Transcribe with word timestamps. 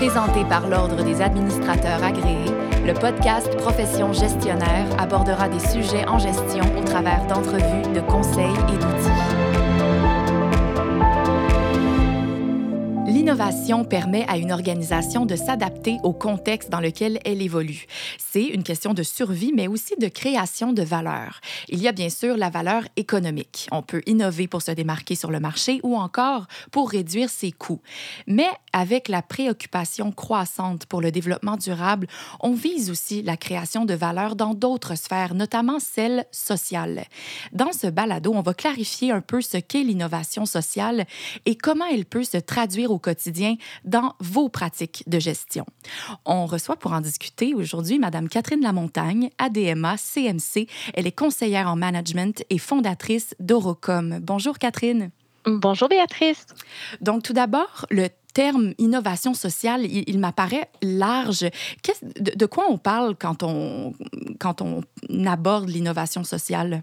Présenté 0.00 0.46
par 0.46 0.66
l'Ordre 0.66 1.04
des 1.04 1.20
administrateurs 1.20 2.02
agréés, 2.02 2.50
le 2.86 2.94
podcast 2.94 3.54
Profession 3.58 4.14
gestionnaire 4.14 4.86
abordera 4.98 5.46
des 5.50 5.58
sujets 5.58 6.08
en 6.08 6.18
gestion 6.18 6.64
au 6.78 6.82
travers 6.84 7.26
d'entrevues, 7.26 7.92
de 7.92 8.00
conseils 8.00 8.46
et 8.46 8.78
d'outils. 8.78 9.60
L'innovation 13.12 13.84
permet 13.84 14.24
à 14.26 14.38
une 14.38 14.52
organisation 14.52 15.26
de 15.26 15.36
s'adapter 15.36 15.98
au 16.02 16.14
contexte 16.14 16.70
dans 16.70 16.80
lequel 16.80 17.18
elle 17.26 17.42
évolue. 17.42 17.84
C'est 18.32 18.44
une 18.44 18.62
question 18.62 18.94
de 18.94 19.02
survie, 19.02 19.52
mais 19.52 19.66
aussi 19.66 19.96
de 19.98 20.06
création 20.06 20.72
de 20.72 20.82
valeur. 20.82 21.40
Il 21.68 21.80
y 21.80 21.88
a 21.88 21.92
bien 21.92 22.10
sûr 22.10 22.36
la 22.36 22.48
valeur 22.48 22.84
économique. 22.94 23.66
On 23.72 23.82
peut 23.82 24.02
innover 24.06 24.46
pour 24.46 24.62
se 24.62 24.70
démarquer 24.70 25.16
sur 25.16 25.32
le 25.32 25.40
marché 25.40 25.80
ou 25.82 25.96
encore 25.96 26.46
pour 26.70 26.90
réduire 26.90 27.28
ses 27.28 27.50
coûts. 27.50 27.80
Mais 28.28 28.46
avec 28.72 29.08
la 29.08 29.20
préoccupation 29.20 30.12
croissante 30.12 30.86
pour 30.86 31.00
le 31.00 31.10
développement 31.10 31.56
durable, 31.56 32.06
on 32.38 32.52
vise 32.52 32.88
aussi 32.88 33.22
la 33.22 33.36
création 33.36 33.84
de 33.84 33.94
valeur 33.94 34.36
dans 34.36 34.54
d'autres 34.54 34.94
sphères, 34.94 35.34
notamment 35.34 35.80
celle 35.80 36.24
sociale. 36.30 37.06
Dans 37.52 37.72
ce 37.72 37.88
balado, 37.88 38.32
on 38.32 38.42
va 38.42 38.54
clarifier 38.54 39.10
un 39.10 39.22
peu 39.22 39.40
ce 39.40 39.56
qu'est 39.56 39.82
l'innovation 39.82 40.46
sociale 40.46 41.04
et 41.46 41.56
comment 41.56 41.86
elle 41.86 42.04
peut 42.04 42.22
se 42.22 42.38
traduire 42.38 42.92
au 42.92 43.00
quotidien 43.00 43.56
dans 43.84 44.14
vos 44.20 44.48
pratiques 44.48 45.02
de 45.08 45.18
gestion. 45.18 45.66
On 46.24 46.46
reçoit 46.46 46.76
pour 46.76 46.92
en 46.92 47.00
discuter 47.00 47.54
aujourd'hui 47.54 47.98
Madame 47.98 48.19
Catherine 48.28 48.62
Lamontagne, 48.62 49.30
ADMA 49.38 49.96
CMC. 49.96 50.66
Elle 50.94 51.06
est 51.06 51.16
conseillère 51.16 51.68
en 51.68 51.76
management 51.76 52.44
et 52.50 52.58
fondatrice 52.58 53.34
d'Orocom. 53.40 54.18
Bonjour 54.20 54.58
Catherine. 54.58 55.10
Bonjour 55.46 55.88
Béatrice. 55.88 56.46
Donc 57.00 57.22
tout 57.22 57.32
d'abord, 57.32 57.86
le 57.90 58.08
terme 58.34 58.74
innovation 58.78 59.34
sociale, 59.34 59.84
il, 59.86 60.18
m'apparaît 60.18 60.70
large. 60.82 61.40
De, 61.40 62.36
de, 62.36 62.46
quoi 62.46 62.66
on 62.68 62.78
parle 62.78 63.16
quand 63.16 63.42
on, 63.42 63.94
quand 64.38 64.62
on 64.62 64.82
aborde 65.26 65.68
l'innovation 65.68 66.24
sociale? 66.24 66.82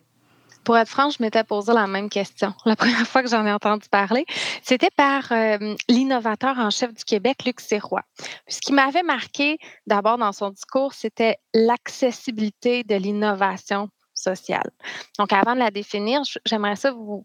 Pour 0.68 0.78
être 0.78 0.90
franche, 0.90 1.18
je 1.18 1.24
m'étais 1.24 1.46
posé 1.46 1.72
la 1.72 1.88
même 1.88 2.10
question 2.10 2.54
la 2.66 2.76
première 2.76 3.08
fois 3.08 3.24
que 3.24 3.30
j'en 3.30 3.46
ai 3.46 3.54
entendu 3.54 3.88
parler. 3.88 4.26
C'était 4.62 4.90
par 4.94 5.32
euh, 5.32 5.76
l'innovateur 5.88 6.60
en 6.60 6.72
chef 6.72 6.94
du 6.94 7.06
Québec, 7.06 7.46
Luc 7.46 7.62
Sirois. 7.62 8.04
Ce 8.50 8.60
qui 8.60 8.74
m'avait 8.74 9.02
marqué 9.02 9.60
d'abord 9.86 10.18
dans 10.18 10.34
son 10.34 10.50
discours, 10.50 10.94
c'était 10.94 11.38
l'accessibilité 11.54 12.84
de 12.84 12.96
l'innovation 12.96 13.88
sociale. 14.14 14.70
Donc, 15.18 15.32
avant 15.32 15.54
de 15.54 15.60
la 15.60 15.72
définir, 15.72 16.20
j'aimerais 16.46 16.76
ça 16.76 16.92
vous 16.92 17.24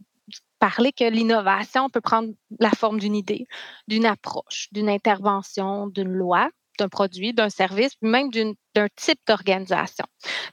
parler 0.61 0.93
que 0.93 1.11
l'innovation 1.11 1.91
peut 1.91 2.01
prendre 2.01 2.29
la 2.61 2.71
forme 2.71 3.01
d'une 3.01 3.17
idée, 3.17 3.49
d'une 3.89 4.07
approche, 4.07 4.69
d'une 4.71 4.89
intervention, 4.89 5.89
d'une 5.89 6.13
loi, 6.13 6.49
d'un 6.79 6.89
produit, 6.89 7.33
d'un 7.33 7.51
service, 7.51 7.93
même 8.03 8.31
d'un 8.31 8.87
type 8.97 9.21
d'organisation. 9.27 10.05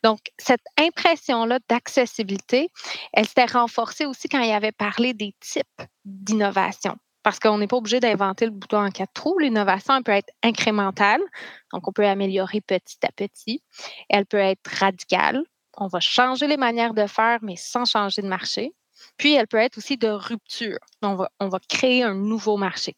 Donc, 0.04 0.20
cette 0.38 0.64
impression-là 0.78 1.60
d'accessibilité, 1.70 2.70
elle 3.14 3.28
s'était 3.28 3.46
renforcée 3.46 4.06
aussi 4.06 4.28
quand 4.28 4.42
il 4.42 4.52
avait 4.52 4.72
parlé 4.72 5.14
des 5.14 5.34
types 5.40 5.82
d'innovation. 6.06 6.96
Parce 7.24 7.40
qu'on 7.40 7.58
n'est 7.58 7.68
pas 7.68 7.78
obligé 7.78 8.00
d'inventer 8.00 8.46
le 8.46 8.52
bouton 8.52 8.86
en 8.86 8.92
quatre 8.92 9.14
trous. 9.14 9.38
L'innovation, 9.40 10.02
peut 10.04 10.14
être 10.14 10.32
incrémentale, 10.42 11.22
donc 11.74 11.88
on 11.88 11.92
peut 11.92 12.06
améliorer 12.06 12.62
petit 12.62 12.98
à 13.04 13.12
petit. 13.12 13.62
Elle 14.10 14.26
peut 14.26 14.38
être 14.38 14.66
radicale. 14.68 15.44
On 15.78 15.88
va 15.88 16.00
changer 16.00 16.48
les 16.48 16.58
manières 16.58 16.94
de 16.94 17.06
faire, 17.08 17.40
mais 17.42 17.56
sans 17.56 17.86
changer 17.86 18.22
de 18.22 18.28
marché. 18.28 18.74
Puis, 19.18 19.34
elle 19.34 19.48
peut 19.48 19.58
être 19.58 19.78
aussi 19.78 19.98
de 19.98 20.10
rupture. 20.10 20.80
On 21.02 21.16
va 21.16 21.60
créer 21.70 22.04
un 22.04 22.16
nouveau 22.16 22.58
marché 22.58 22.96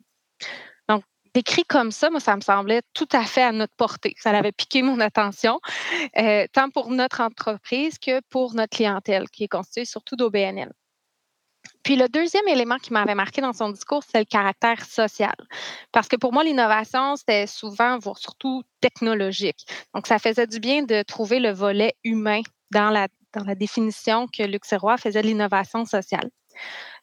décrit 1.33 1.63
comme 1.63 1.91
ça, 1.91 2.09
moi, 2.09 2.19
ça 2.19 2.35
me 2.35 2.41
semblait 2.41 2.81
tout 2.93 3.07
à 3.11 3.23
fait 3.23 3.43
à 3.43 3.51
notre 3.51 3.75
portée. 3.75 4.13
Ça 4.17 4.31
avait 4.31 4.51
piqué 4.51 4.81
mon 4.81 4.99
attention, 4.99 5.59
euh, 6.17 6.45
tant 6.53 6.69
pour 6.69 6.89
notre 6.89 7.21
entreprise 7.21 7.97
que 7.99 8.21
pour 8.29 8.53
notre 8.53 8.75
clientèle, 8.75 9.29
qui 9.29 9.43
est 9.45 9.47
constituée 9.47 9.85
surtout 9.85 10.15
d'OBNL. 10.15 10.71
Puis 11.83 11.95
le 11.95 12.07
deuxième 12.09 12.47
élément 12.47 12.77
qui 12.77 12.93
m'avait 12.93 13.15
marqué 13.15 13.41
dans 13.41 13.53
son 13.53 13.69
discours, 13.69 14.03
c'est 14.03 14.19
le 14.19 14.25
caractère 14.25 14.85
social. 14.85 15.35
Parce 15.91 16.07
que 16.07 16.15
pour 16.15 16.31
moi, 16.31 16.43
l'innovation, 16.43 17.15
c'était 17.15 17.47
souvent, 17.47 17.97
voire 17.97 18.17
surtout 18.17 18.63
technologique. 18.81 19.65
Donc, 19.93 20.07
ça 20.07 20.19
faisait 20.19 20.47
du 20.47 20.59
bien 20.59 20.83
de 20.83 21.01
trouver 21.03 21.39
le 21.39 21.51
volet 21.51 21.93
humain 22.03 22.41
dans 22.71 22.89
la, 22.89 23.07
dans 23.33 23.43
définition 23.55 24.27
que 24.27 24.43
Luc 24.43 24.63
faisait 24.65 25.21
de 25.21 25.27
l'innovation 25.27 25.85
sociale. 25.85 26.29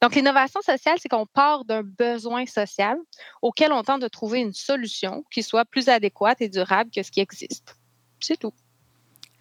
Donc, 0.01 0.15
l'innovation 0.15 0.61
sociale, 0.61 0.97
c'est 1.01 1.09
qu'on 1.09 1.27
part 1.27 1.65
d'un 1.65 1.83
besoin 1.83 2.47
social 2.47 2.97
auquel 3.43 3.73
on 3.73 3.83
tente 3.83 4.03
de 4.03 4.09
trouver 4.09 4.41
une 4.41 4.53
solution 4.53 5.25
qui 5.31 5.43
soit 5.43 5.65
plus 5.65 5.89
adéquate 5.89 6.41
et 6.41 6.49
durable 6.49 6.91
que 6.95 7.03
ce 7.03 7.11
qui 7.11 7.21
existe. 7.21 7.77
C'est 8.21 8.39
tout. 8.39 8.53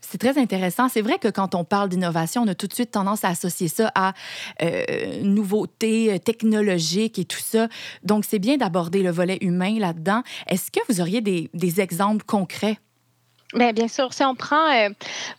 C'est 0.02 0.20
très 0.20 0.38
intéressant. 0.38 0.88
C'est 0.88 1.02
vrai 1.02 1.18
que 1.20 1.28
quand 1.28 1.54
on 1.54 1.66
parle 1.66 1.90
d'innovation, 1.90 2.44
on 2.44 2.48
a 2.48 2.56
tout 2.56 2.68
de 2.68 2.74
suite 2.74 2.92
tendance 2.92 3.24
à 3.26 3.30
associer 3.30 3.68
ça 3.68 3.92
à 3.94 4.14
euh, 4.62 5.22
nouveautés 5.22 6.14
euh, 6.14 6.18
technologiques 6.18 7.20
et 7.20 7.26
tout 7.26 7.40
ça. 7.40 7.68
Donc, 8.04 8.24
c'est 8.24 8.40
bien 8.40 8.58
d'aborder 8.58 9.04
le 9.04 9.12
volet 9.12 9.38
humain 9.42 9.78
là-dedans. 9.80 10.24
Est-ce 10.48 10.72
que 10.72 10.80
vous 10.88 11.02
auriez 11.02 11.22
des, 11.22 11.50
des 11.54 11.82
exemples 11.82 12.24
concrets? 12.26 12.78
Bien, 13.54 13.72
bien 13.72 13.88
sûr, 13.88 14.12
si 14.14 14.24
on 14.24 14.36
prend, 14.36 14.70
euh, 14.74 14.90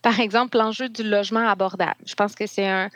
par 0.03 0.19
exemple, 0.19 0.57
l'enjeu 0.57 0.89
du 0.89 1.03
logement 1.03 1.47
abordable, 1.47 1.95
je 2.07 2.15
pense 2.15 2.35
que 2.35 2.47
c'est 2.47 2.67
un, 2.67 2.89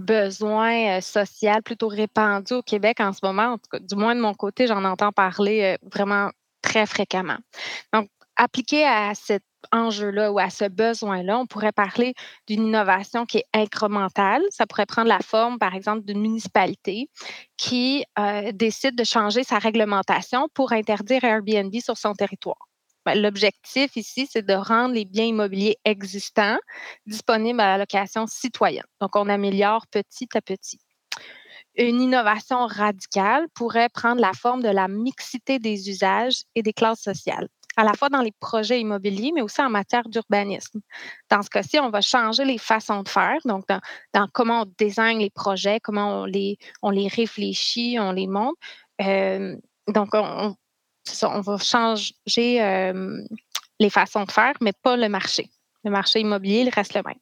besoin 0.00 0.98
euh, 0.98 1.00
social 1.00 1.62
plutôt 1.62 1.88
répandu 1.88 2.52
au 2.52 2.62
Québec 2.62 3.00
en 3.00 3.12
ce 3.14 3.20
moment. 3.22 3.52
En 3.54 3.58
tout 3.58 3.68
cas, 3.72 3.78
du 3.78 3.96
moins 3.96 4.14
de 4.14 4.20
mon 4.20 4.34
côté, 4.34 4.66
j'en 4.66 4.84
entends 4.84 5.12
parler 5.12 5.62
euh, 5.62 5.88
vraiment 5.90 6.30
très 6.60 6.84
fréquemment. 6.84 7.38
Donc, 7.94 8.08
appliqué 8.36 8.84
à 8.84 9.14
cet 9.14 9.42
enjeu-là 9.72 10.32
ou 10.32 10.38
à 10.38 10.50
ce 10.50 10.66
besoin-là, 10.66 11.38
on 11.38 11.46
pourrait 11.46 11.72
parler 11.72 12.12
d'une 12.46 12.66
innovation 12.66 13.24
qui 13.24 13.38
est 13.38 13.46
incrémentale. 13.54 14.42
Ça 14.50 14.66
pourrait 14.66 14.86
prendre 14.86 15.08
la 15.08 15.20
forme, 15.20 15.58
par 15.58 15.74
exemple, 15.74 16.04
d'une 16.04 16.20
municipalité 16.20 17.08
qui 17.56 18.04
décide 18.52 18.96
de 18.96 19.04
changer 19.04 19.42
sa 19.44 19.58
réglementation 19.58 20.48
pour 20.54 20.72
interdire 20.72 21.24
Airbnb 21.24 21.74
sur 21.80 21.96
son 21.98 22.12
territoire. 22.14 22.67
Ben, 23.08 23.22
l'objectif 23.22 23.96
ici, 23.96 24.28
c'est 24.30 24.44
de 24.46 24.52
rendre 24.52 24.92
les 24.92 25.06
biens 25.06 25.24
immobiliers 25.24 25.78
existants 25.86 26.58
disponibles 27.06 27.58
à 27.58 27.68
la 27.68 27.78
location 27.78 28.26
citoyenne. 28.26 28.84
Donc, 29.00 29.16
on 29.16 29.30
améliore 29.30 29.86
petit 29.86 30.28
à 30.34 30.42
petit. 30.42 30.78
Une 31.78 32.02
innovation 32.02 32.66
radicale 32.66 33.46
pourrait 33.54 33.88
prendre 33.88 34.20
la 34.20 34.34
forme 34.34 34.62
de 34.62 34.68
la 34.68 34.88
mixité 34.88 35.58
des 35.58 35.88
usages 35.88 36.42
et 36.54 36.62
des 36.62 36.74
classes 36.74 37.00
sociales 37.00 37.48
à 37.78 37.84
la 37.84 37.94
fois 37.94 38.10
dans 38.10 38.20
les 38.20 38.32
projets 38.40 38.78
immobiliers, 38.78 39.30
mais 39.34 39.40
aussi 39.40 39.62
en 39.62 39.70
matière 39.70 40.06
d'urbanisme. 40.06 40.80
Dans 41.30 41.40
ce 41.40 41.48
cas-ci, 41.48 41.78
on 41.78 41.88
va 41.88 42.02
changer 42.02 42.44
les 42.44 42.58
façons 42.58 43.04
de 43.04 43.08
faire, 43.08 43.38
donc 43.46 43.64
dans, 44.12 44.26
comment 44.34 44.62
on 44.62 44.72
désigne 44.76 45.20
les 45.20 45.30
projets, 45.30 45.80
comment 45.80 46.22
on 46.22 46.24
les, 46.26 46.58
on 46.82 46.90
les 46.90 47.08
réfléchit, 47.08 47.96
on 47.98 48.12
les 48.12 48.26
monte. 48.26 48.56
Euh, 49.00 49.56
donc, 49.86 50.08
on, 50.12 50.56
on 51.22 51.40
va 51.40 51.58
changer 51.58 52.14
les 53.80 53.90
façons 53.90 54.24
de 54.24 54.32
faire, 54.32 54.54
mais 54.60 54.72
pas 54.82 54.96
le 54.96 55.08
marché. 55.08 55.50
Le 55.84 55.90
marché 55.90 56.20
immobilier, 56.20 56.62
il 56.62 56.70
reste 56.70 56.94
le 56.94 57.02
même. 57.04 57.18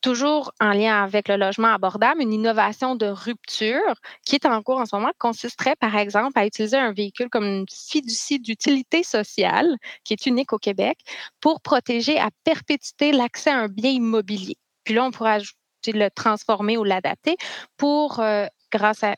Toujours 0.00 0.52
en 0.60 0.72
lien 0.72 1.02
avec 1.02 1.26
le 1.26 1.36
logement 1.36 1.74
abordable, 1.74 2.22
une 2.22 2.32
innovation 2.32 2.94
de 2.94 3.06
rupture 3.06 3.94
qui 4.24 4.36
est 4.36 4.46
en 4.46 4.62
cours 4.62 4.78
en 4.78 4.86
ce 4.86 4.94
moment 4.94 5.10
consisterait, 5.18 5.74
par 5.74 5.96
exemple, 5.96 6.38
à 6.38 6.46
utiliser 6.46 6.76
un 6.76 6.92
véhicule 6.92 7.28
comme 7.30 7.44
une 7.44 7.66
fiducie 7.68 8.38
d'utilité 8.38 9.02
sociale, 9.02 9.76
qui 10.04 10.12
est 10.12 10.26
unique 10.26 10.52
au 10.52 10.58
Québec, 10.58 10.98
pour 11.40 11.60
protéger 11.60 12.16
à 12.18 12.28
perpétuité 12.44 13.10
l'accès 13.10 13.50
à 13.50 13.56
un 13.56 13.68
bien 13.68 13.90
immobilier. 13.90 14.56
Puis 14.84 14.94
là, 14.94 15.04
on 15.04 15.10
pourrait 15.10 15.40
le 15.86 16.08
transformer 16.10 16.76
ou 16.76 16.84
l'adapter 16.84 17.36
pour, 17.76 18.22
grâce 18.70 19.02
à 19.02 19.16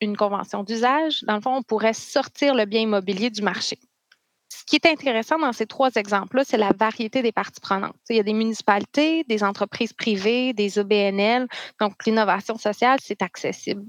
une 0.00 0.16
convention 0.16 0.62
d'usage, 0.62 1.22
dans 1.22 1.36
le 1.36 1.40
fond, 1.40 1.56
on 1.56 1.62
pourrait 1.62 1.94
sortir 1.94 2.54
le 2.54 2.64
bien 2.64 2.80
immobilier 2.80 3.30
du 3.30 3.42
marché. 3.42 3.78
Ce 4.48 4.64
qui 4.64 4.76
est 4.76 4.86
intéressant 4.86 5.38
dans 5.38 5.52
ces 5.52 5.66
trois 5.66 5.90
exemples-là, 5.94 6.42
c'est 6.46 6.56
la 6.56 6.72
variété 6.72 7.22
des 7.22 7.32
parties 7.32 7.60
prenantes. 7.60 7.96
Il 8.10 8.16
y 8.16 8.20
a 8.20 8.22
des 8.22 8.32
municipalités, 8.32 9.24
des 9.24 9.42
entreprises 9.42 9.92
privées, 9.92 10.52
des 10.52 10.78
OBNL. 10.78 11.46
Donc, 11.80 11.94
l'innovation 12.06 12.56
sociale, 12.56 12.98
c'est 13.02 13.22
accessible. 13.22 13.84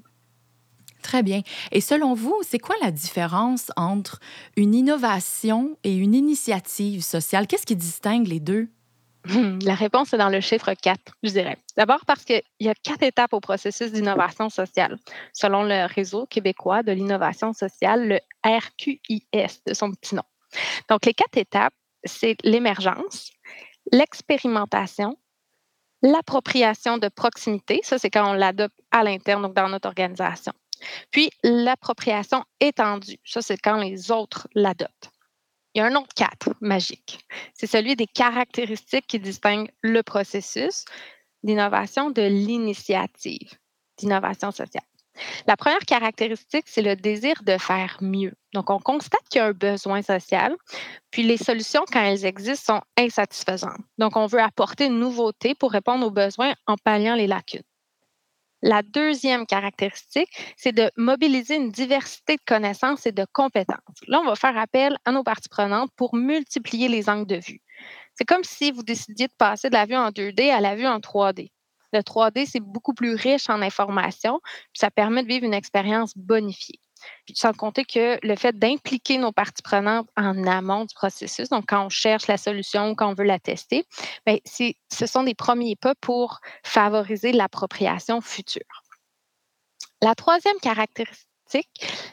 Très 1.02 1.24
bien. 1.24 1.42
Et 1.72 1.80
selon 1.80 2.14
vous, 2.14 2.36
c'est 2.42 2.60
quoi 2.60 2.76
la 2.82 2.92
différence 2.92 3.72
entre 3.78 4.20
une 4.56 4.76
innovation 4.76 5.78
et 5.84 5.96
une 5.96 6.14
initiative 6.14 7.04
sociale? 7.04 7.48
Qu'est-ce 7.48 7.66
qui 7.66 7.76
distingue 7.76 8.28
les 8.28 8.40
deux? 8.40 8.68
La 9.64 9.76
réponse 9.76 10.14
est 10.14 10.18
dans 10.18 10.30
le 10.30 10.42
chiffre 10.42 10.74
4, 10.74 11.00
je 11.24 11.30
dirais. 11.30 11.58
D'abord 11.76 12.06
parce 12.06 12.24
qu'il 12.24 12.42
y 12.60 12.70
a 12.70 12.74
quatre 12.76 13.04
étapes 13.04 13.34
au 13.34 13.40
processus 13.40 13.92
d'innovation 13.92 14.50
sociale, 14.50 14.98
selon 15.34 15.64
le 15.64 15.86
réseau 15.94 16.26
québécois 16.26 16.84
de 16.84 16.92
l'innovation 16.92 17.54
sociale, 17.54 18.08
le 18.08 18.20
RQIS 18.46 19.62
de 19.66 19.74
son 19.74 19.92
petit 19.92 20.16
nom. 20.16 20.24
Donc, 20.90 21.06
les 21.06 21.14
quatre 21.14 21.38
étapes, 21.38 21.74
c'est 22.04 22.38
l'émergence, 22.44 23.32
l'expérimentation, 23.92 25.18
l'appropriation 26.02 26.98
de 26.98 27.10
proximité, 27.10 27.82
ça 27.84 27.98
c'est 27.98 28.10
quand 28.10 28.30
on 28.30 28.34
l'adopte 28.34 28.80
à 28.92 29.04
l'interne, 29.04 29.42
donc 29.42 29.54
dans 29.54 29.70
notre 29.70 29.88
organisation. 29.88 30.54
Puis 31.12 31.32
l'appropriation 31.44 32.44
étendue, 32.60 33.18
ça 33.24 33.42
c'est 33.42 33.58
quand 33.58 33.78
les 33.78 34.12
autres 34.12 34.48
l'adoptent. 34.54 35.12
Il 35.78 35.82
y 35.82 35.84
a 35.84 35.86
un 35.86 35.96
autre 35.96 36.16
quatre 36.16 36.56
magique. 36.60 37.20
C'est 37.54 37.68
celui 37.68 37.96
des 37.96 38.08
caractéristiques 38.08 39.06
qui 39.06 39.20
distinguent 39.20 39.70
le 39.84 40.02
processus 40.02 40.86
d'innovation 41.44 42.10
de 42.10 42.24
l'initiative 42.24 43.52
d'innovation 44.00 44.50
sociale. 44.50 44.84
La 45.46 45.56
première 45.56 45.86
caractéristique, 45.86 46.66
c'est 46.66 46.82
le 46.82 46.96
désir 46.96 47.44
de 47.44 47.60
faire 47.60 48.00
mieux. 48.02 48.34
Donc, 48.56 48.72
on 48.72 48.80
constate 48.80 49.22
qu'il 49.30 49.38
y 49.38 49.44
a 49.44 49.48
un 49.50 49.52
besoin 49.52 50.02
social, 50.02 50.56
puis 51.12 51.22
les 51.22 51.38
solutions, 51.38 51.86
quand 51.94 52.02
elles 52.02 52.26
existent, 52.26 52.74
sont 52.78 52.82
insatisfaisantes. 52.98 53.78
Donc, 54.00 54.16
on 54.16 54.26
veut 54.26 54.42
apporter 54.42 54.88
une 54.88 54.98
nouveauté 54.98 55.54
pour 55.54 55.72
répondre 55.72 56.08
aux 56.08 56.12
besoins 56.12 56.56
en 56.66 56.76
palliant 56.78 57.14
les 57.14 57.28
lacunes. 57.28 57.62
La 58.68 58.82
deuxième 58.82 59.46
caractéristique, 59.46 60.28
c'est 60.58 60.74
de 60.74 60.92
mobiliser 60.98 61.56
une 61.56 61.72
diversité 61.72 62.36
de 62.36 62.42
connaissances 62.46 63.06
et 63.06 63.14
de 63.14 63.26
compétences. 63.32 63.78
Là, 64.08 64.20
on 64.20 64.26
va 64.26 64.36
faire 64.36 64.58
appel 64.58 64.98
à 65.06 65.14
nos 65.14 65.24
parties 65.24 65.48
prenantes 65.48 65.90
pour 65.96 66.14
multiplier 66.16 66.90
les 66.90 67.08
angles 67.08 67.28
de 67.28 67.38
vue. 67.38 67.62
C'est 68.14 68.26
comme 68.26 68.44
si 68.44 68.74
vous 68.74 68.84
décidiez 68.84 69.28
de 69.28 69.34
passer 69.38 69.70
de 69.70 69.74
la 69.74 69.86
vue 69.86 69.96
en 69.96 70.10
2D 70.10 70.52
à 70.52 70.60
la 70.60 70.76
vue 70.76 70.86
en 70.86 71.00
3D. 71.00 71.54
Le 71.94 72.00
3D, 72.00 72.46
c'est 72.46 72.60
beaucoup 72.60 72.94
plus 72.94 73.16
riche 73.16 73.50
en 73.50 73.62
informations, 73.62 74.42
puis 74.44 74.80
ça 74.80 74.92
permet 74.92 75.24
de 75.24 75.30
vivre 75.30 75.46
une 75.46 75.54
expérience 75.54 76.12
bonifiée. 76.18 76.82
Puis 77.26 77.36
sans 77.36 77.54
compter 77.54 77.86
que 77.86 78.18
le 78.26 78.36
fait 78.36 78.58
d'impliquer 78.58 79.18
nos 79.18 79.32
parties 79.32 79.62
prenantes 79.62 80.08
en 80.16 80.46
amont 80.48 80.86
du 80.86 80.96
processus, 80.96 81.50
donc 81.50 81.66
quand 81.68 81.86
on 81.86 81.90
cherche 81.90 82.28
la 82.28 82.38
solution, 82.38 82.96
quand 82.96 83.10
on 83.10 83.14
veut 83.14 83.26
la 83.26 83.40
tester, 83.40 83.86
bien, 84.26 84.38
ce 84.46 85.06
sont 85.06 85.24
des 85.24 85.36
premiers 85.36 85.76
pas 85.76 85.96
pour 85.96 86.40
favoriser 86.64 87.32
l'appropriation 87.32 88.22
future. 88.22 88.84
La 90.02 90.16
troisième 90.16 90.58
caractéristique, 90.62 91.26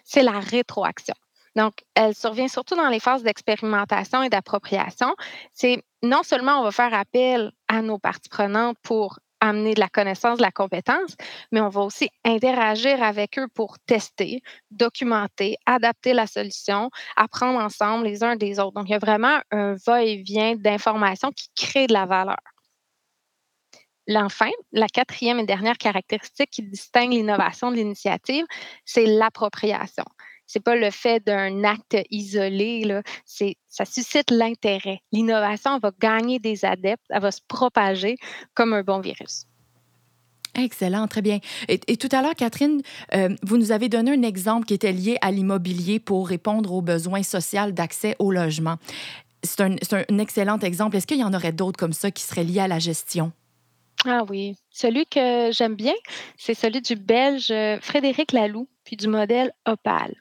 c'est 0.05 0.23
la 0.23 0.41
rétroaction. 0.41 1.15
Donc, 1.57 1.85
elle 1.95 2.15
survient 2.15 2.49
surtout 2.49 2.75
dans 2.75 2.89
les 2.89 2.99
phases 2.99 3.23
d'expérimentation 3.23 4.23
et 4.23 4.29
d'appropriation. 4.29 5.15
C'est 5.53 5.83
non 6.03 6.23
seulement 6.23 6.61
on 6.61 6.65
va 6.65 6.73
faire 6.73 6.95
appel 6.95 7.53
à 7.69 7.81
nos 7.81 7.99
parties 7.99 8.29
prenantes 8.29 8.77
pour 8.83 9.21
amener 9.45 9.75
de 9.75 9.81
la 9.81 9.89
connaissance, 9.89 10.39
de 10.39 10.43
la 10.43 10.51
compétence, 10.51 11.17
mais 11.53 11.61
on 11.61 11.69
va 11.69 11.83
aussi 11.83 12.09
interagir 12.25 13.03
avec 13.03 13.39
eux 13.39 13.49
pour 13.55 13.79
tester, 13.87 14.43
documenter, 14.71 15.57
adapter 15.67 16.15
la 16.15 16.27
solution, 16.27 16.91
apprendre 17.17 17.61
ensemble 17.61 18.07
les 18.07 18.25
uns 18.25 18.37
des 18.37 18.59
autres. 18.59 18.73
Donc, 18.73 18.89
il 18.89 18.93
y 18.93 18.95
a 18.95 18.99
vraiment 18.99 19.41
un 19.51 19.75
va-et-vient 19.87 20.57
d'informations 20.57 21.31
qui 21.31 21.49
crée 21.55 21.87
de 21.87 21.93
la 21.93 22.07
valeur. 22.07 22.37
Enfin, 24.09 24.51
la 24.73 24.87
quatrième 24.87 25.39
et 25.39 25.47
dernière 25.47 25.79
caractéristique 25.79 26.51
qui 26.51 26.63
distingue 26.63 27.13
l'innovation 27.13 27.71
de 27.71 27.77
l'initiative, 27.77 28.45
c'est 28.85 29.07
l'appropriation 29.07 30.05
c'est 30.47 30.63
pas 30.63 30.77
le 30.77 30.91
fait 30.91 31.25
d'un 31.25 31.65
acte 31.65 31.97
isolé, 32.11 33.01
c'est, 33.25 33.57
ça 33.69 33.85
suscite 33.85 34.31
l'intérêt. 34.31 35.01
L'innovation 35.13 35.79
va 35.79 35.91
gagner 35.99 36.39
des 36.39 36.65
adeptes, 36.65 37.05
elle 37.11 37.23
va 37.23 37.31
se 37.31 37.41
propager 37.47 38.17
comme 38.55 38.73
un 38.73 38.83
bon 38.83 39.01
virus. 39.01 39.47
Excellent, 40.57 41.09
très 41.09 41.23
bien. 41.23 41.41
Et, 41.69 41.97
tout 41.97 42.09
à 42.13 42.23
l'heure, 42.23 42.35
Catherine, 42.37 42.81
euh, 43.15 43.31
vous 43.43 43.57
nous 43.57 43.73
avez 43.73 43.89
donné 43.89 44.13
un 44.13 44.23
exemple 44.23 44.67
qui 44.67 44.75
était 44.75 44.93
lié 44.93 45.17
à 45.21 45.33
l'immobilier 45.33 45.99
pour 45.99 46.29
répondre 46.29 46.73
aux 46.73 46.83
besoins 46.83 47.25
sociaux 47.25 47.73
d'accès 47.73 48.15
au 48.21 48.31
logement. 48.31 48.77
C'est 49.43 49.61
un, 49.63 49.75
un, 49.93 50.19
excellent 50.19 50.59
exemple. 50.61 50.97
Est-ce 50.97 51.07
qu'il 51.07 51.19
y 51.19 51.25
en 51.25 51.35
aurait 51.35 51.53
d'autres 51.53 51.79
comme 51.79 51.93
ça 51.93 52.11
qui 52.11 52.23
seraient 52.23 52.45
liés 52.45 52.61
à 52.61 52.69
la 52.69 52.79
gestion? 52.79 53.33
Ah 54.07 54.23
oui, 54.29 54.57
celui 54.71 55.07
que 55.07 55.51
j'aime 55.53 55.75
bien, 55.75 55.95
c'est 56.37 56.55
celui 56.55 56.81
du 56.81 56.95
Belge 56.97 57.51
euh, 57.51 57.79
Frédéric 57.81 58.33
Laloux, 58.33 58.69
puis 58.85 58.97
du 58.97 59.09
modèle 59.09 59.53
Opal 59.67 60.15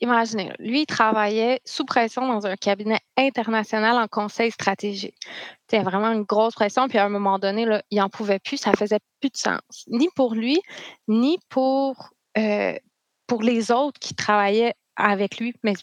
imaginez, 0.00 0.52
lui, 0.58 0.82
il 0.82 0.86
travaillait 0.86 1.60
sous 1.64 1.84
pression 1.84 2.26
dans 2.26 2.46
un 2.46 2.56
cabinet 2.56 3.00
international 3.16 3.96
en 3.98 4.08
conseil 4.08 4.50
stratégique. 4.50 5.16
C'était 5.68 5.82
vraiment 5.82 6.10
une 6.10 6.22
grosse 6.22 6.54
pression, 6.54 6.88
puis 6.88 6.98
à 6.98 7.04
un 7.04 7.08
moment 7.08 7.38
donné, 7.38 7.64
là, 7.64 7.82
il 7.90 7.98
n'en 7.98 8.08
pouvait 8.08 8.38
plus, 8.38 8.56
ça 8.56 8.72
faisait 8.72 9.00
plus 9.20 9.30
de 9.30 9.36
sens, 9.36 9.84
ni 9.88 10.08
pour 10.14 10.34
lui, 10.34 10.60
ni 11.08 11.38
pour, 11.48 12.10
euh, 12.38 12.74
les 13.40 13.70
autres 13.72 13.98
qui 13.98 14.14
travaillaient 14.14 14.74
avec 14.96 15.38
lui, 15.38 15.54
mais 15.62 15.74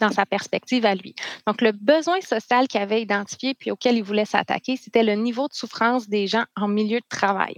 dans 0.00 0.12
sa 0.12 0.26
perspective 0.26 0.84
à 0.86 0.94
lui. 0.94 1.14
Donc, 1.46 1.60
le 1.60 1.72
besoin 1.72 2.20
social 2.20 2.68
qu'il 2.68 2.80
avait 2.80 3.02
identifié 3.02 3.54
puis 3.54 3.70
auquel 3.70 3.96
il 3.96 4.02
voulait 4.02 4.24
s'attaquer, 4.24 4.76
c'était 4.76 5.02
le 5.02 5.14
niveau 5.14 5.48
de 5.48 5.54
souffrance 5.54 6.08
des 6.08 6.26
gens 6.26 6.44
en 6.56 6.68
milieu 6.68 6.98
de 6.98 7.08
travail. 7.08 7.56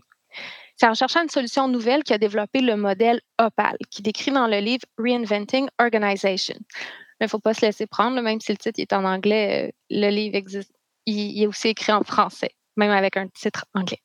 C'est 0.77 0.89
en 0.89 0.95
cherchant 0.95 1.23
une 1.23 1.29
solution 1.29 1.69
nouvelle 1.69 2.03
qu'il 2.03 2.15
a 2.15 2.19
développé 2.19 2.61
le 2.61 2.77
modèle 2.77 3.21
OPAL, 3.39 3.77
qui 3.91 4.03
décrit 4.03 4.33
dans 4.33 4.47
le 4.47 4.59
livre 4.59 4.85
Reinventing 4.99 5.69
Organization. 5.79 6.57
Il 7.21 7.27
ne 7.27 7.29
faut 7.29 7.39
pas 7.39 7.55
se 7.55 7.65
laisser 7.65 7.87
prendre, 7.87 8.21
même 8.21 8.41
si 8.41 8.51
le 8.51 8.59
titre 8.59 8.81
est 8.81 8.93
en 8.93 9.05
anglais, 9.05 9.69
euh, 9.69 9.73
le 9.91 10.09
livre 10.09 10.35
existe. 10.35 10.73
Il, 11.07 11.41
est 11.41 11.47
aussi 11.47 11.69
écrit 11.69 11.93
en 11.93 12.03
français, 12.03 12.51
même 12.77 12.91
avec 12.91 13.17
un 13.17 13.29
titre 13.29 13.65
anglais. 13.75 14.01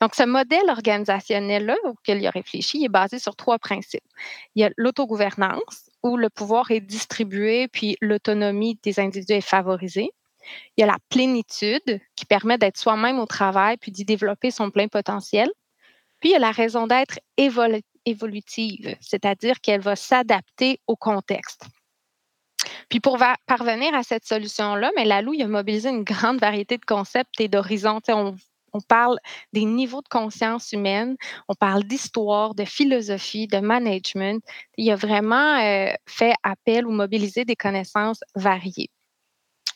Donc, 0.00 0.14
ce 0.14 0.22
modèle 0.22 0.68
organisationnel-là 0.68 1.76
auquel 1.84 2.18
il 2.18 2.26
a 2.26 2.30
réfléchi 2.30 2.84
est 2.84 2.88
basé 2.88 3.18
sur 3.18 3.34
trois 3.34 3.58
principes. 3.58 4.04
Il 4.54 4.62
y 4.62 4.64
a 4.64 4.70
l'autogouvernance, 4.76 5.90
où 6.02 6.16
le 6.16 6.30
pouvoir 6.30 6.70
est 6.70 6.80
distribué, 6.80 7.68
puis 7.68 7.96
l'autonomie 8.00 8.78
des 8.82 9.00
individus 9.00 9.34
est 9.34 9.40
favorisée. 9.40 10.10
Il 10.76 10.80
y 10.80 10.84
a 10.84 10.86
la 10.86 10.98
plénitude, 11.08 12.00
qui 12.16 12.24
permet 12.24 12.58
d'être 12.58 12.76
soi-même 12.76 13.20
au 13.20 13.26
travail, 13.26 13.76
puis 13.76 13.92
d'y 13.92 14.04
développer 14.04 14.50
son 14.50 14.70
plein 14.70 14.88
potentiel. 14.88 15.50
Puis, 16.20 16.30
il 16.30 16.32
y 16.32 16.36
a 16.36 16.40
la 16.40 16.50
raison 16.50 16.86
d'être 16.86 17.18
évolutive, 17.36 18.96
c'est-à-dire 19.00 19.60
qu'elle 19.60 19.80
va 19.80 19.96
s'adapter 19.96 20.80
au 20.86 20.96
contexte. 20.96 21.66
Puis 22.88 23.00
pour 23.00 23.18
parvenir 23.46 23.94
à 23.94 24.02
cette 24.02 24.26
solution-là, 24.26 24.90
mais 24.94 25.04
Lalou 25.04 25.32
il 25.34 25.42
a 25.42 25.48
mobilisé 25.48 25.88
une 25.88 26.04
grande 26.04 26.38
variété 26.38 26.76
de 26.76 26.84
concepts 26.84 27.40
et 27.40 27.48
d'horizons. 27.48 28.00
On, 28.08 28.36
on, 28.72 28.80
parle 28.80 29.18
des 29.52 29.64
niveaux 29.64 30.02
de 30.02 30.08
conscience 30.08 30.72
humaine, 30.72 31.16
on 31.48 31.54
parle 31.54 31.84
d'histoire, 31.84 32.54
de 32.54 32.64
philosophie, 32.64 33.46
de 33.46 33.58
management. 33.58 34.42
Il 34.76 34.90
a 34.90 34.96
vraiment 34.96 35.58
euh, 35.60 35.92
fait 36.06 36.34
appel 36.42 36.86
ou 36.86 36.90
mobilisé 36.90 37.44
des 37.44 37.56
connaissances 37.56 38.20
variées. 38.34 38.90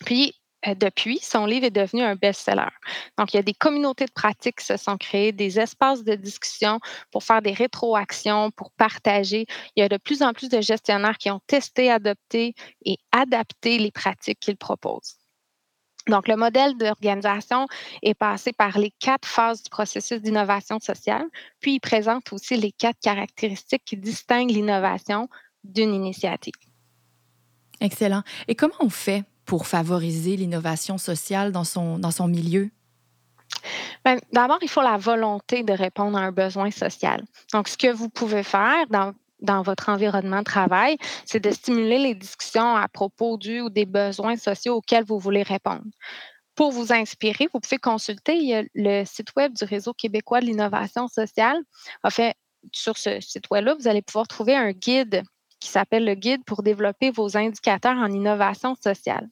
Puis, 0.04 0.34
euh, 0.66 0.74
depuis, 0.74 1.18
son 1.18 1.46
livre 1.46 1.66
est 1.66 1.70
devenu 1.70 2.02
un 2.02 2.16
best-seller. 2.16 2.68
Donc, 3.18 3.32
il 3.32 3.36
y 3.36 3.40
a 3.40 3.42
des 3.42 3.54
communautés 3.54 4.06
de 4.06 4.12
pratiques 4.12 4.58
qui 4.58 4.64
se 4.64 4.76
sont 4.76 4.96
créées, 4.96 5.32
des 5.32 5.60
espaces 5.60 6.02
de 6.04 6.14
discussion 6.14 6.80
pour 7.12 7.22
faire 7.22 7.42
des 7.42 7.52
rétroactions, 7.52 8.50
pour 8.50 8.70
partager. 8.72 9.46
Il 9.76 9.80
y 9.80 9.82
a 9.82 9.88
de 9.88 9.98
plus 9.98 10.22
en 10.22 10.32
plus 10.32 10.48
de 10.48 10.60
gestionnaires 10.60 11.18
qui 11.18 11.30
ont 11.30 11.40
testé, 11.46 11.90
adopté 11.90 12.54
et 12.84 12.98
adapté 13.12 13.78
les 13.78 13.90
pratiques 13.90 14.40
qu'ils 14.40 14.56
proposent. 14.56 15.25
Donc, 16.08 16.28
le 16.28 16.36
modèle 16.36 16.76
d'organisation 16.76 17.66
est 18.02 18.14
passé 18.14 18.52
par 18.52 18.78
les 18.78 18.92
quatre 18.98 19.26
phases 19.26 19.62
du 19.62 19.70
processus 19.70 20.20
d'innovation 20.22 20.78
sociale, 20.78 21.26
puis 21.60 21.74
il 21.74 21.80
présente 21.80 22.32
aussi 22.32 22.56
les 22.56 22.72
quatre 22.72 22.98
caractéristiques 23.00 23.82
qui 23.84 23.96
distinguent 23.96 24.50
l'innovation 24.50 25.28
d'une 25.64 25.92
initiative. 25.92 26.54
Excellent. 27.80 28.22
Et 28.48 28.54
comment 28.54 28.74
on 28.80 28.88
fait 28.88 29.24
pour 29.44 29.66
favoriser 29.66 30.36
l'innovation 30.36 30.96
sociale 30.98 31.52
dans 31.52 31.64
son, 31.64 31.98
dans 31.98 32.10
son 32.10 32.28
milieu? 32.28 32.70
Ben, 34.04 34.18
d'abord, 34.32 34.58
il 34.62 34.68
faut 34.68 34.82
la 34.82 34.96
volonté 34.96 35.62
de 35.62 35.72
répondre 35.72 36.16
à 36.18 36.22
un 36.22 36.32
besoin 36.32 36.70
social. 36.70 37.24
Donc, 37.52 37.68
ce 37.68 37.76
que 37.76 37.92
vous 37.92 38.08
pouvez 38.08 38.42
faire 38.42 38.86
dans, 38.90 39.12
dans 39.46 39.62
votre 39.62 39.88
environnement 39.88 40.40
de 40.40 40.44
travail, 40.44 40.98
c'est 41.24 41.40
de 41.40 41.50
stimuler 41.50 41.98
les 41.98 42.14
discussions 42.14 42.76
à 42.76 42.88
propos 42.88 43.38
du 43.38 43.60
ou 43.62 43.70
des 43.70 43.86
besoins 43.86 44.36
sociaux 44.36 44.74
auxquels 44.74 45.04
vous 45.04 45.18
voulez 45.18 45.42
répondre. 45.42 45.84
Pour 46.54 46.72
vous 46.72 46.92
inspirer, 46.92 47.48
vous 47.52 47.60
pouvez 47.60 47.78
consulter 47.78 48.68
le 48.74 49.04
site 49.04 49.28
web 49.36 49.52
du 49.54 49.64
Réseau 49.64 49.92
québécois 49.94 50.40
de 50.40 50.46
l'innovation 50.46 51.06
sociale. 51.08 51.58
En 52.02 52.10
fait, 52.10 52.34
sur 52.72 52.96
ce 52.96 53.20
site 53.20 53.44
web-là, 53.50 53.74
vous 53.78 53.88
allez 53.88 54.02
pouvoir 54.02 54.26
trouver 54.26 54.54
un 54.54 54.72
guide 54.72 55.22
qui 55.66 55.72
s'appelle 55.72 56.04
le 56.04 56.14
guide 56.14 56.44
pour 56.44 56.62
développer 56.62 57.10
vos 57.10 57.36
indicateurs 57.36 57.96
en 57.96 58.12
innovation 58.12 58.76
sociale. 58.76 59.28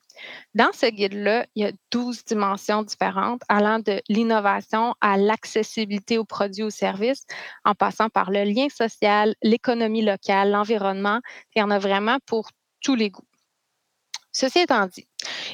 Dans 0.54 0.72
ce 0.72 0.86
guide-là, 0.86 1.46
il 1.54 1.64
y 1.64 1.66
a 1.66 1.72
12 1.92 2.24
dimensions 2.24 2.82
différentes 2.82 3.42
allant 3.48 3.78
de 3.78 4.02
l'innovation 4.08 4.94
à 5.00 5.16
l'accessibilité 5.16 6.18
aux 6.18 6.24
produits 6.24 6.64
ou 6.64 6.70
services, 6.70 7.24
en 7.64 7.76
passant 7.76 8.08
par 8.08 8.32
le 8.32 8.42
lien 8.42 8.66
social, 8.68 9.36
l'économie 9.42 10.04
locale, 10.04 10.50
l'environnement. 10.50 11.20
Il 11.54 11.60
y 11.60 11.62
en 11.62 11.70
a 11.70 11.78
vraiment 11.78 12.18
pour 12.26 12.50
tous 12.82 12.96
les 12.96 13.10
goûts. 13.10 13.22
Ceci 14.32 14.58
étant 14.58 14.86
dit, 14.86 15.06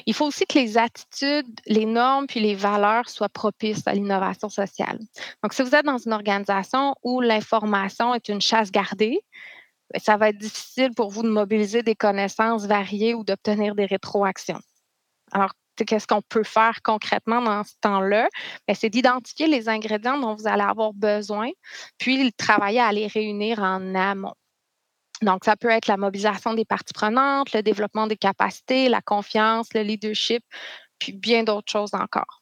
il 0.07 0.15
faut 0.15 0.25
aussi 0.25 0.47
que 0.47 0.57
les 0.57 0.79
attitudes, 0.79 1.59
les 1.67 1.85
normes 1.85 2.25
puis 2.25 2.39
les 2.39 2.55
valeurs 2.55 3.07
soient 3.07 3.29
propices 3.29 3.83
à 3.85 3.93
l'innovation 3.93 4.49
sociale. 4.49 4.97
Donc, 5.43 5.53
si 5.53 5.61
vous 5.61 5.75
êtes 5.75 5.85
dans 5.85 5.99
une 5.99 6.13
organisation 6.13 6.95
où 7.03 7.21
l'information 7.21 8.15
est 8.15 8.27
une 8.29 8.41
chasse 8.41 8.71
gardée, 8.71 9.21
ça 9.99 10.17
va 10.17 10.29
être 10.29 10.37
difficile 10.37 10.91
pour 10.95 11.09
vous 11.09 11.23
de 11.23 11.29
mobiliser 11.29 11.83
des 11.83 11.95
connaissances 11.95 12.65
variées 12.65 13.13
ou 13.13 13.23
d'obtenir 13.23 13.75
des 13.75 13.85
rétroactions. 13.85 14.61
Alors, 15.31 15.51
qu'est-ce 15.75 16.07
qu'on 16.07 16.21
peut 16.21 16.43
faire 16.43 16.81
concrètement 16.83 17.41
dans 17.41 17.63
ce 17.63 17.73
temps-là? 17.81 18.27
Ben, 18.67 18.75
c'est 18.75 18.89
d'identifier 18.89 19.47
les 19.47 19.69
ingrédients 19.69 20.17
dont 20.17 20.35
vous 20.35 20.47
allez 20.47 20.63
avoir 20.63 20.93
besoin, 20.93 21.49
puis 21.97 22.31
travailler 22.33 22.81
à 22.81 22.91
les 22.91 23.07
réunir 23.07 23.59
en 23.59 23.95
amont. 23.95 24.33
Donc, 25.21 25.45
ça 25.45 25.55
peut 25.55 25.69
être 25.69 25.87
la 25.87 25.97
mobilisation 25.97 26.53
des 26.53 26.65
parties 26.65 26.93
prenantes, 26.93 27.53
le 27.53 27.61
développement 27.61 28.07
des 28.07 28.17
capacités, 28.17 28.89
la 28.89 29.01
confiance, 29.01 29.73
le 29.73 29.81
leadership, 29.81 30.43
puis 30.97 31.13
bien 31.13 31.43
d'autres 31.43 31.71
choses 31.71 31.93
encore. 31.93 32.40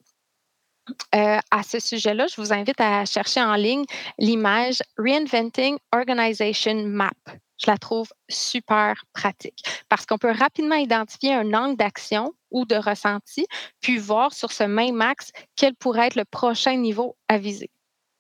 Euh, 1.16 1.38
à 1.52 1.64
ce 1.64 1.80
sujet-là, 1.80 2.28
je 2.28 2.42
vous 2.42 2.54
invite 2.54 2.80
à 2.80 3.06
chercher 3.06 3.42
en 3.42 3.56
ligne 3.56 3.86
l'image 4.18 4.82
Reinventing 4.98 5.78
Organization 5.94 6.86
Map. 6.86 7.12
Je 7.58 7.70
la 7.70 7.78
trouve 7.78 8.10
super 8.30 9.04
pratique 9.14 9.64
parce 9.90 10.06
qu'on 10.06 10.18
peut 10.18 10.32
rapidement 10.32 10.76
identifier 10.76 11.34
un 11.34 11.54
angle 11.54 11.76
d'action 11.76 12.34
ou 12.52 12.66
de 12.66 12.76
ressenti, 12.76 13.46
puis 13.82 13.98
voir 13.98 14.34
sur 14.34 14.52
ce 14.52 14.64
même 14.64 15.02
axe 15.02 15.32
quel 15.56 15.76
pourrait 15.76 16.08
être 16.08 16.16
le 16.16 16.26
prochain 16.26 16.78
niveau 16.78 17.18
à 17.28 17.38
viser. 17.38 17.70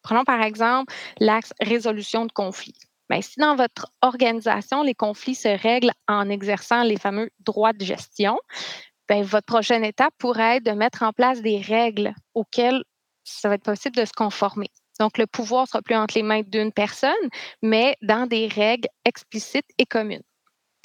Prenons 0.01 0.23
par 0.23 0.41
exemple 0.41 0.93
l'axe 1.19 1.53
résolution 1.61 2.25
de 2.25 2.31
conflits. 2.31 2.75
Bien, 3.09 3.21
si 3.21 3.39
dans 3.39 3.55
votre 3.55 3.87
organisation, 4.01 4.83
les 4.83 4.93
conflits 4.93 5.35
se 5.35 5.47
règlent 5.47 5.93
en 6.07 6.29
exerçant 6.29 6.83
les 6.83 6.97
fameux 6.97 7.31
droits 7.39 7.73
de 7.73 7.83
gestion, 7.83 8.37
bien, 9.09 9.23
votre 9.23 9.45
prochaine 9.45 9.83
étape 9.83 10.13
pourrait 10.17 10.57
être 10.57 10.65
de 10.65 10.71
mettre 10.71 11.03
en 11.03 11.11
place 11.11 11.41
des 11.41 11.59
règles 11.59 12.13
auxquelles 12.33 12.83
ça 13.23 13.49
va 13.49 13.55
être 13.55 13.63
possible 13.63 13.95
de 13.95 14.05
se 14.05 14.13
conformer. 14.15 14.69
Donc, 14.99 15.17
le 15.17 15.27
pouvoir 15.27 15.67
sera 15.67 15.81
plus 15.81 15.95
entre 15.95 16.15
les 16.15 16.23
mains 16.23 16.41
d'une 16.41 16.71
personne, 16.71 17.13
mais 17.61 17.95
dans 18.01 18.27
des 18.27 18.47
règles 18.47 18.89
explicites 19.05 19.67
et 19.77 19.85
communes. 19.85 20.23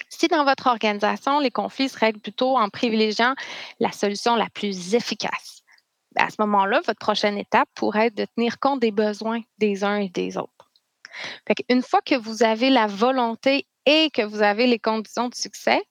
Si 0.08 0.28
dans 0.28 0.44
votre 0.44 0.68
organisation, 0.68 1.40
les 1.40 1.50
conflits 1.50 1.88
se 1.88 1.98
règlent 1.98 2.20
plutôt 2.20 2.56
en 2.56 2.68
privilégiant 2.68 3.34
la 3.80 3.90
solution 3.90 4.36
la 4.36 4.48
plus 4.50 4.94
efficace, 4.94 5.64
à 6.16 6.30
ce 6.30 6.36
moment-là, 6.40 6.80
votre 6.86 6.98
prochaine 6.98 7.38
étape 7.38 7.68
pourrait 7.74 8.06
être 8.06 8.16
de 8.16 8.26
tenir 8.36 8.58
compte 8.58 8.80
des 8.80 8.92
besoins 8.92 9.40
des 9.58 9.84
uns 9.84 9.96
et 9.96 10.08
des 10.08 10.36
autres. 10.36 10.70
Une 11.68 11.82
fois 11.82 12.00
que 12.02 12.14
vous 12.14 12.42
avez 12.42 12.70
la 12.70 12.86
volonté 12.86 13.66
et 13.86 14.10
que 14.10 14.22
vous 14.22 14.42
avez 14.42 14.66
les 14.66 14.78
conditions 14.78 15.28
de 15.28 15.34
succès, 15.34 15.82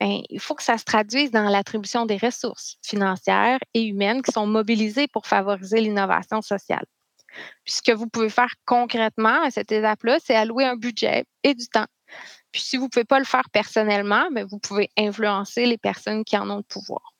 ben, 0.00 0.20
il 0.28 0.40
faut 0.40 0.54
que 0.54 0.62
ça 0.62 0.78
se 0.78 0.84
traduise 0.84 1.30
dans 1.30 1.48
l'attribution 1.48 2.06
des 2.06 2.16
ressources 2.16 2.76
financières 2.84 3.58
et 3.74 3.84
humaines 3.84 4.22
qui 4.22 4.32
sont 4.32 4.46
mobilisées 4.46 5.08
pour 5.08 5.26
favoriser 5.26 5.80
l'innovation 5.80 6.42
sociale. 6.42 6.84
Puis 7.64 7.74
ce 7.74 7.82
que 7.82 7.92
vous 7.92 8.08
pouvez 8.08 8.30
faire 8.30 8.52
concrètement 8.64 9.42
à 9.42 9.50
cette 9.50 9.72
étape-là, 9.72 10.18
c'est 10.24 10.34
allouer 10.34 10.64
un 10.64 10.76
budget 10.76 11.24
et 11.42 11.54
du 11.54 11.68
temps. 11.68 11.86
Puis 12.52 12.62
si 12.62 12.76
vous 12.76 12.84
ne 12.84 12.88
pouvez 12.88 13.04
pas 13.04 13.18
le 13.18 13.24
faire 13.24 13.48
personnellement, 13.52 14.28
ben, 14.32 14.46
vous 14.46 14.58
pouvez 14.58 14.90
influencer 14.96 15.66
les 15.66 15.78
personnes 15.78 16.24
qui 16.24 16.36
en 16.36 16.48
ont 16.50 16.56
le 16.56 16.62
pouvoir. 16.62 17.14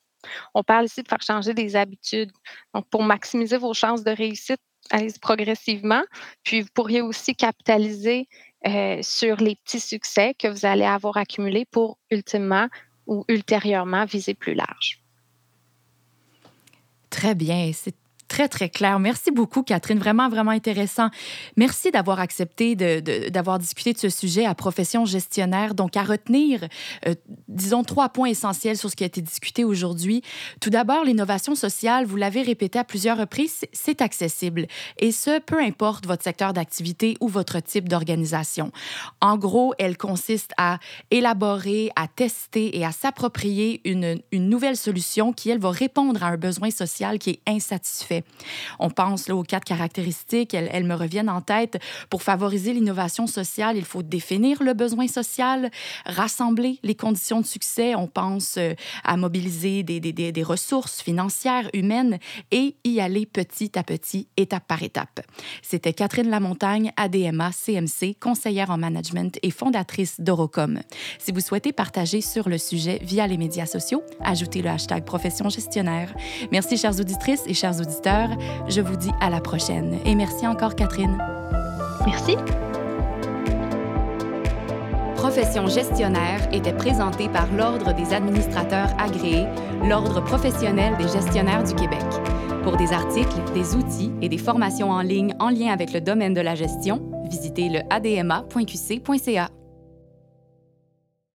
On 0.55 0.63
parle 0.63 0.87
ici 0.87 1.03
de 1.03 1.09
faire 1.09 1.23
changer 1.23 1.55
des 1.55 1.77
habitudes. 1.77 2.33
Donc, 2.75 2.89
pour 2.91 3.03
maximiser 3.03 3.57
vos 3.57 3.75
chances 3.75 4.03
de 4.03 4.11
réussite, 4.11 4.61
allez 4.91 5.13
progressivement. 5.21 6.03
Puis, 6.43 6.63
vous 6.63 6.69
pourriez 6.75 7.03
aussi 7.03 7.35
capitaliser 7.35 8.29
euh, 8.67 8.99
sur 9.03 9.37
les 9.37 9.57
petits 9.57 9.81
succès 9.81 10.35
que 10.35 10.49
vous 10.49 10.67
allez 10.67 10.85
avoir 10.85 11.17
accumulés 11.17 11.65
pour 11.65 11.99
ultimement 12.11 12.69
ou 13.07 13.25
ultérieurement 13.29 14.05
viser 14.05 14.35
plus 14.35 14.55
large. 14.55 15.01
Très 17.11 17.35
bien. 17.35 17.71
Très, 18.29 18.49
très 18.49 18.69
clair. 18.69 18.99
Merci 19.01 19.31
beaucoup, 19.31 19.63
Catherine. 19.63 19.99
Vraiment, 19.99 20.29
vraiment 20.29 20.51
intéressant. 20.51 21.09
Merci 21.57 21.91
d'avoir 21.91 22.21
accepté 22.21 22.77
d'avoir 22.77 23.59
discuté 23.59 23.93
de 23.93 23.99
ce 23.99 24.11
sujet 24.11 24.45
à 24.45 24.55
profession 24.55 25.05
gestionnaire. 25.05 25.75
Donc, 25.75 25.97
à 25.97 26.03
retenir, 26.03 26.69
euh, 27.07 27.15
disons, 27.49 27.83
trois 27.83 28.11
points 28.11 28.29
essentiels 28.29 28.77
sur 28.77 28.91
ce 28.91 28.97
qui 28.97 29.03
a 29.03 29.07
été 29.07 29.23
discuté 29.23 29.65
aujourd'hui. 29.65 30.23
Tout 30.61 30.71
d'abord, 30.71 31.05
l'innovation 31.05 31.55
sociale, 31.55 32.05
vous 32.05 32.17
l'avez 32.17 32.43
répété 32.43 32.79
à 32.79 32.85
plusieurs 32.85 33.19
reprises, 33.19 33.65
c'est 33.73 34.03
accessible. 34.03 34.67
Et 34.99 35.11
ce, 35.11 35.41
peu 35.41 35.61
importe 35.61 36.07
votre 36.07 36.23
secteur 36.23 36.53
d'activité 36.53 37.17
ou 37.21 37.29
votre 37.29 37.61
type 37.61 37.89
d'organisation. 37.89 38.71
En 39.21 39.39
gros, 39.39 39.75
elle 39.79 39.97
consiste 39.97 40.53
à 40.59 40.79
élaborer, 41.11 41.91
à 41.97 42.07
tester 42.09 42.77
et 42.77 42.85
à 42.85 42.93
s'approprier 42.93 43.81
une, 43.85 44.21
une 44.33 44.49
nouvelle 44.49 44.77
solution 44.77 45.33
qui, 45.33 45.51
elle, 45.51 45.59
va 45.59 45.71
répondre 45.71 46.23
à 46.23 46.27
un 46.27 46.37
besoin 46.37 46.71
social 46.71 47.19
qui 47.19 47.31
est 47.31 47.41
insatisfait 47.47 48.18
on 48.79 48.91
pense 48.91 49.29
là, 49.29 49.37
aux 49.37 49.43
quatre 49.43 49.65
caractéristiques, 49.65 50.55
elles, 50.55 50.85
me 50.85 50.95
reviennent 50.95 51.29
en 51.29 51.41
tête. 51.41 51.79
Pour 52.11 52.23
favoriser 52.23 52.73
l'innovation 52.73 53.27
sociale, 53.27 53.77
il 53.77 53.85
faut 53.85 54.03
définir 54.03 54.63
le 54.63 54.75
besoin 54.75 55.07
social, 55.09 55.71
rassembler 56.07 56.79
les 56.83 56.95
conditions 56.95 57.41
de 57.41 57.47
succès. 57.47 57.95
On 57.95 58.07
pense 58.07 58.57
euh, 58.57 58.75
à 59.05 59.17
mobiliser 59.17 59.83
des, 59.83 60.01
des, 60.01 60.43
ressources 60.43 61.03
financières, 61.03 61.69
humaines 61.75 62.19
et 62.51 62.77
y 62.85 63.01
aller 63.01 63.27
petit 63.27 63.79
à 63.79 63.83
petit, 63.83 64.29
étape 64.37 64.67
par 64.67 64.83
étape. 64.83 65.21
C'était 65.63 65.93
Catherine 65.93 66.31
Lamontagne, 66.31 66.93
ADMA, 66.97 67.51
CMC, 67.53 68.15
conseillère 68.21 68.71
en 68.71 68.79
management 68.79 69.39
et 69.43 69.51
fondatrice 69.51 70.21
d'Orocom. 70.21 70.81
Si 71.19 71.33
vous 71.33 71.41
souhaitez 71.41 71.73
partager 71.73 72.21
sur 72.21 72.49
le 72.49 72.59
sujet 72.59 73.01
via 73.03 73.27
les 73.27 73.37
médias 73.37 73.67
sociaux, 73.67 74.03
ajoutez 74.21 74.63
le 74.63 74.71
hashtag 74.71 75.05
profession 75.05 75.49
gestionnaire. 75.49 76.15
Merci, 76.53 76.77
chères 76.77 76.99
auditrices 76.99 77.43
et 77.47 77.55
chers 77.55 77.81
auditeurs 78.09 78.37
je 78.69 78.81
vous 78.81 78.97
dis 78.97 79.11
à 79.21 79.31
la 79.31 79.41
prochaine. 79.41 79.99
Et 80.05 80.15
merci 80.15 80.47
encore, 80.47 80.75
Catherine. 80.75 81.19
Merci. 82.07 82.37
Profession 85.17 85.67
gestionnaire 85.67 86.41
était 86.53 86.73
présentée 86.73 87.29
par 87.29 87.53
l'Ordre 87.53 87.93
des 87.95 88.15
administrateurs 88.15 88.89
agréés, 88.99 89.47
l'Ordre 89.85 90.23
professionnel 90.23 90.97
des 90.97 91.09
gestionnaires 91.09 91.65
du 91.65 91.75
Québec. 91.75 92.05
Pour 92.63 92.77
des 92.77 92.93
articles, 92.93 93.41
des 93.53 93.75
outils 93.75 94.13
et 94.23 94.29
des 94.29 94.39
formations 94.39 94.91
en 94.91 95.01
ligne 95.01 95.35
en 95.41 95.51
lien 95.51 95.73
avec 95.73 95.93
le 95.93 96.01
domaine 96.01 96.35
de 96.35 96.41
la 96.41 96.55
gestion, 96.55 97.03
visitez 97.29 97.69
le 97.69 97.81
adma.qc.ca. 97.91 99.49